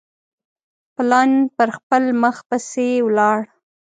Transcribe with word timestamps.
پلان 0.95 1.31
پر 1.55 1.67
خپل 1.77 2.03
مخ 2.21 2.37
پسي 2.49 2.89
ولاړ. 3.07 3.39